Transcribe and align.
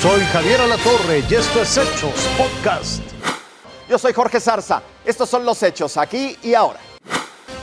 Soy 0.00 0.22
Javier 0.32 0.62
Alatorre 0.62 1.22
y 1.28 1.34
esto 1.34 1.60
es 1.60 1.76
Hechos 1.76 2.26
Podcast. 2.38 3.02
Yo 3.86 3.98
soy 3.98 4.14
Jorge 4.14 4.40
Zarza. 4.40 4.80
Estos 5.04 5.28
son 5.28 5.44
los 5.44 5.62
hechos 5.62 5.98
aquí 5.98 6.38
y 6.42 6.54
ahora. 6.54 6.80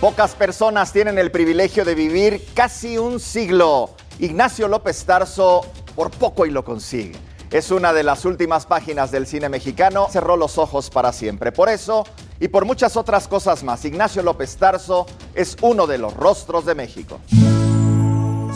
Pocas 0.00 0.34
personas 0.34 0.94
tienen 0.94 1.18
el 1.18 1.30
privilegio 1.30 1.84
de 1.84 1.94
vivir 1.94 2.42
casi 2.54 2.96
un 2.96 3.20
siglo. 3.20 3.90
Ignacio 4.18 4.66
López 4.66 5.04
Tarso 5.04 5.60
por 5.94 6.10
poco 6.10 6.46
y 6.46 6.50
lo 6.50 6.64
consigue. 6.64 7.18
Es 7.50 7.70
una 7.70 7.92
de 7.92 8.02
las 8.02 8.24
últimas 8.24 8.64
páginas 8.64 9.10
del 9.10 9.26
cine 9.26 9.50
mexicano. 9.50 10.08
Cerró 10.10 10.38
los 10.38 10.56
ojos 10.56 10.88
para 10.88 11.12
siempre. 11.12 11.52
Por 11.52 11.68
eso 11.68 12.06
y 12.40 12.48
por 12.48 12.64
muchas 12.64 12.96
otras 12.96 13.28
cosas 13.28 13.62
más, 13.62 13.84
Ignacio 13.84 14.22
López 14.22 14.56
Tarso 14.56 15.04
es 15.34 15.54
uno 15.60 15.86
de 15.86 15.98
los 15.98 16.14
rostros 16.14 16.64
de 16.64 16.74
México. 16.74 17.20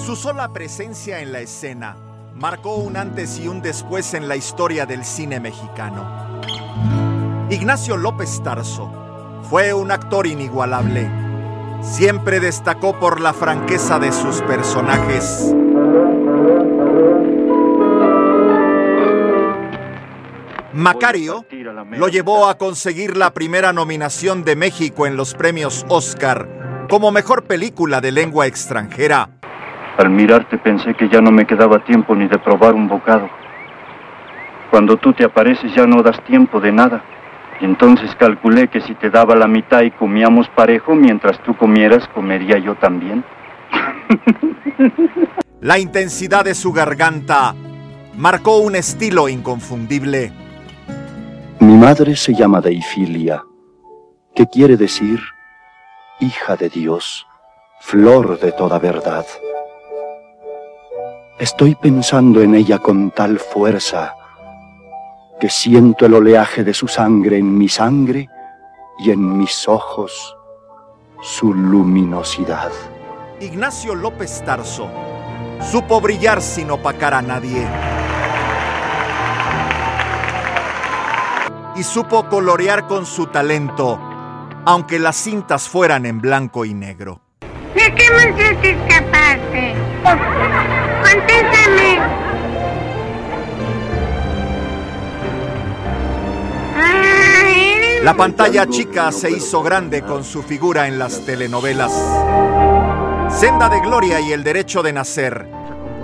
Su 0.02 0.16
sola 0.16 0.50
presencia 0.50 1.20
en 1.20 1.30
la 1.30 1.40
escena 1.40 2.05
marcó 2.38 2.76
un 2.76 2.98
antes 2.98 3.38
y 3.38 3.48
un 3.48 3.62
después 3.62 4.12
en 4.12 4.28
la 4.28 4.36
historia 4.36 4.84
del 4.84 5.04
cine 5.04 5.40
mexicano. 5.40 6.42
Ignacio 7.48 7.96
López 7.96 8.42
Tarso 8.42 9.42
fue 9.48 9.72
un 9.72 9.90
actor 9.90 10.26
inigualable. 10.26 11.10
Siempre 11.80 12.40
destacó 12.40 12.98
por 12.98 13.20
la 13.20 13.32
franqueza 13.32 13.98
de 13.98 14.12
sus 14.12 14.42
personajes. 14.42 15.54
Macario 20.74 21.46
lo 21.92 22.08
llevó 22.08 22.48
a 22.48 22.58
conseguir 22.58 23.16
la 23.16 23.32
primera 23.32 23.72
nominación 23.72 24.44
de 24.44 24.56
México 24.56 25.06
en 25.06 25.16
los 25.16 25.32
premios 25.32 25.86
Oscar 25.88 26.86
como 26.90 27.10
mejor 27.10 27.44
película 27.44 28.00
de 28.00 28.12
lengua 28.12 28.46
extranjera. 28.46 29.35
Al 29.98 30.10
mirarte 30.10 30.58
pensé 30.58 30.94
que 30.94 31.08
ya 31.08 31.20
no 31.20 31.30
me 31.30 31.46
quedaba 31.46 31.82
tiempo 31.84 32.14
ni 32.14 32.28
de 32.28 32.38
probar 32.38 32.74
un 32.74 32.86
bocado. 32.88 33.28
Cuando 34.70 34.96
tú 34.96 35.12
te 35.12 35.24
apareces 35.24 35.74
ya 35.74 35.86
no 35.86 36.02
das 36.02 36.22
tiempo 36.24 36.60
de 36.60 36.72
nada. 36.72 37.02
Y 37.60 37.64
entonces 37.64 38.14
calculé 38.16 38.68
que 38.68 38.82
si 38.82 38.94
te 38.94 39.08
daba 39.08 39.34
la 39.34 39.46
mitad 39.46 39.82
y 39.82 39.90
comíamos 39.90 40.48
parejo, 40.50 40.94
mientras 40.94 41.38
tú 41.42 41.56
comieras, 41.56 42.06
comería 42.08 42.58
yo 42.58 42.74
también. 42.74 43.24
La 45.60 45.78
intensidad 45.78 46.44
de 46.44 46.54
su 46.54 46.72
garganta 46.72 47.54
marcó 48.16 48.58
un 48.58 48.76
estilo 48.76 49.28
inconfundible. 49.28 50.32
Mi 51.60 51.74
madre 51.74 52.14
se 52.16 52.34
llama 52.34 52.60
Deifilia, 52.60 53.42
que 54.34 54.46
quiere 54.46 54.76
decir 54.76 55.20
hija 56.20 56.56
de 56.56 56.68
Dios, 56.68 57.26
flor 57.80 58.38
de 58.38 58.52
toda 58.52 58.78
verdad. 58.78 59.24
Estoy 61.38 61.74
pensando 61.74 62.40
en 62.40 62.54
ella 62.54 62.78
con 62.78 63.10
tal 63.10 63.38
fuerza 63.38 64.14
que 65.38 65.50
siento 65.50 66.06
el 66.06 66.14
oleaje 66.14 66.64
de 66.64 66.72
su 66.72 66.88
sangre 66.88 67.36
en 67.36 67.58
mi 67.58 67.68
sangre 67.68 68.30
y 68.98 69.10
en 69.10 69.36
mis 69.36 69.68
ojos 69.68 70.34
su 71.20 71.52
luminosidad. 71.52 72.70
Ignacio 73.38 73.94
López 73.94 74.42
Tarso 74.46 74.88
supo 75.60 76.00
brillar 76.00 76.40
sin 76.40 76.70
opacar 76.70 77.12
a 77.12 77.20
nadie. 77.20 77.68
Y 81.76 81.82
supo 81.82 82.30
colorear 82.30 82.86
con 82.86 83.04
su 83.04 83.26
talento, 83.26 84.00
aunque 84.64 84.98
las 84.98 85.16
cintas 85.16 85.68
fueran 85.68 86.06
en 86.06 86.22
blanco 86.22 86.64
y 86.64 86.72
negro. 86.72 87.20
¿De 87.74 87.94
qué 87.94 88.10
monstruo 88.10 88.60
te 88.62 88.70
escapaste? 88.70 89.65
La 98.06 98.14
pantalla 98.14 98.68
chica 98.68 99.10
se 99.10 99.32
hizo 99.32 99.64
grande 99.64 100.02
con 100.02 100.22
su 100.22 100.44
figura 100.44 100.86
en 100.86 100.96
las 100.96 101.26
telenovelas. 101.26 101.90
Senda 103.30 103.68
de 103.68 103.80
Gloria 103.80 104.20
y 104.20 104.30
El 104.30 104.44
Derecho 104.44 104.80
de 104.84 104.92
Nacer 104.92 105.48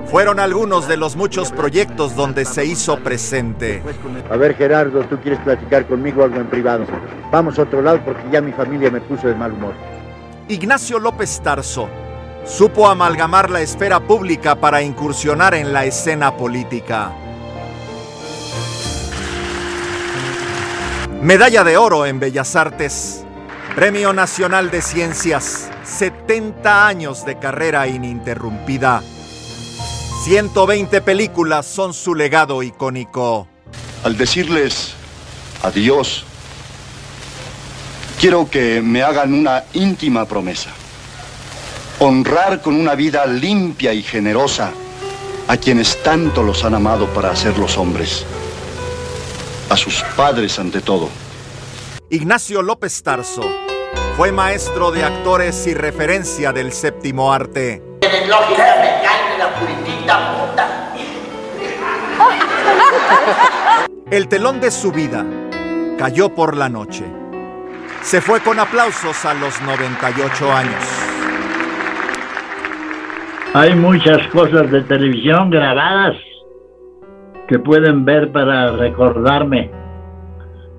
fueron 0.06 0.40
algunos 0.40 0.88
de 0.88 0.96
los 0.96 1.14
muchos 1.14 1.52
proyectos 1.52 2.16
donde 2.16 2.44
se 2.44 2.64
hizo 2.64 2.98
presente. 2.98 3.84
A 4.28 4.36
ver, 4.36 4.56
Gerardo, 4.56 5.04
tú 5.04 5.16
quieres 5.18 5.38
platicar 5.44 5.86
conmigo 5.86 6.24
algo 6.24 6.40
en 6.40 6.48
privado. 6.48 6.86
Vamos 7.30 7.56
a 7.60 7.62
otro 7.62 7.80
lado 7.80 8.00
porque 8.04 8.24
ya 8.32 8.40
mi 8.40 8.50
familia 8.50 8.90
me 8.90 9.00
puso 9.00 9.28
de 9.28 9.36
mal 9.36 9.52
humor. 9.52 9.74
Ignacio 10.48 10.98
López 10.98 11.40
Tarso 11.40 11.88
supo 12.44 12.88
amalgamar 12.88 13.48
la 13.48 13.60
esfera 13.60 14.00
pública 14.00 14.56
para 14.56 14.82
incursionar 14.82 15.54
en 15.54 15.72
la 15.72 15.84
escena 15.84 16.36
política. 16.36 17.12
Medalla 21.22 21.62
de 21.62 21.76
oro 21.76 22.04
en 22.04 22.18
Bellas 22.18 22.56
Artes. 22.56 23.24
Premio 23.76 24.12
Nacional 24.12 24.72
de 24.72 24.82
Ciencias. 24.82 25.70
70 25.84 26.84
años 26.84 27.24
de 27.24 27.38
carrera 27.38 27.86
ininterrumpida. 27.86 29.04
120 30.24 31.00
películas 31.02 31.64
son 31.64 31.94
su 31.94 32.16
legado 32.16 32.60
icónico. 32.64 33.46
Al 34.02 34.16
decirles 34.16 34.94
adiós, 35.62 36.24
quiero 38.20 38.50
que 38.50 38.82
me 38.82 39.04
hagan 39.04 39.32
una 39.32 39.62
íntima 39.74 40.24
promesa. 40.24 40.70
Honrar 42.00 42.60
con 42.60 42.74
una 42.74 42.96
vida 42.96 43.26
limpia 43.26 43.92
y 43.92 44.02
generosa 44.02 44.72
a 45.46 45.56
quienes 45.56 46.02
tanto 46.02 46.42
los 46.42 46.64
han 46.64 46.74
amado 46.74 47.06
para 47.14 47.30
hacerlos 47.30 47.78
hombres. 47.78 48.26
A 49.72 49.76
sus 49.78 50.02
padres 50.18 50.58
ante 50.58 50.82
todo. 50.82 51.08
Ignacio 52.10 52.60
López 52.60 53.02
Tarso 53.02 53.40
fue 54.18 54.30
maestro 54.30 54.90
de 54.90 55.02
actores 55.02 55.66
y 55.66 55.72
referencia 55.72 56.52
del 56.52 56.72
séptimo 56.72 57.32
arte. 57.32 57.82
El 64.10 64.28
telón 64.28 64.60
de 64.60 64.70
su 64.70 64.92
vida 64.92 65.24
cayó 65.96 66.34
por 66.34 66.54
la 66.54 66.68
noche. 66.68 67.06
Se 68.02 68.20
fue 68.20 68.40
con 68.40 68.60
aplausos 68.60 69.24
a 69.24 69.32
los 69.32 69.58
98 69.62 70.52
años. 70.52 70.84
Hay 73.54 73.74
muchas 73.74 74.26
cosas 74.32 74.70
de 74.70 74.82
televisión 74.82 75.48
grabadas 75.48 76.14
que 77.48 77.58
pueden 77.58 78.04
ver 78.04 78.32
para 78.32 78.72
recordarme. 78.72 79.70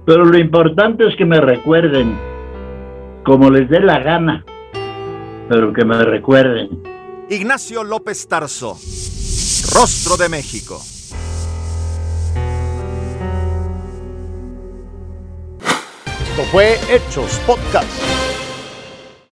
Pero 0.06 0.26
lo 0.26 0.38
importante 0.38 1.08
es 1.08 1.16
que 1.16 1.26
me 1.26 1.40
recuerden, 1.40 2.18
como 3.24 3.50
les 3.50 3.70
dé 3.70 3.80
la 3.80 4.00
gana, 4.00 4.44
pero 5.50 5.72
que 5.72 5.86
me 5.86 6.04
recuerden. 6.04 6.82
Ignacio 7.30 7.84
López 7.84 8.28
Tarso, 8.28 8.74
rostro 9.74 10.18
de 10.18 10.30
México. 10.30 10.80
Esto 16.34 16.44
fue 16.52 16.80
Hechos 16.90 17.40
Podcast. 17.46 18.33